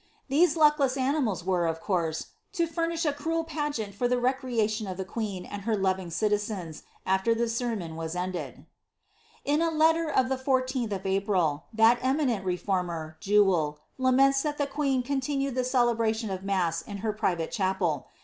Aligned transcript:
These 0.29 0.55
luckless 0.57 0.97
animals 0.97 1.45
were, 1.45 1.67
of 1.67 1.79
course, 1.79 2.29
to 2.53 2.65
furnish 2.65 3.05
a 3.05 3.13
cruel 3.13 3.43
pageant 3.43 3.93
for 3.93 4.07
the 4.07 4.17
recreation 4.19 4.87
of 4.87 4.97
the 4.97 5.05
queen 5.05 5.45
and 5.45 5.61
her 5.61 5.77
loving 5.77 6.09
citizens, 6.09 6.81
after 7.05 7.35
the 7.35 7.47
sermon 7.47 7.95
was 7.95 8.15
ended. 8.15 8.65
In 9.45 9.61
a 9.61 9.69
letter 9.69 10.09
of 10.09 10.27
the 10.27 10.37
14th 10.37 10.91
of 10.91 11.05
April, 11.05 11.65
that 11.71 11.99
eminent 12.01 12.45
reformer. 12.45 13.17
Jewel, 13.19 13.77
laments, 13.99 14.41
that 14.41 14.57
the 14.57 14.65
queen 14.65 15.03
continued 15.03 15.53
the 15.53 15.63
celebration 15.63 16.31
of 16.31 16.41
mass 16.43 16.81
in 16.81 16.97
her 17.05 17.13
private 17.13 17.51
chapel. 17.51 18.07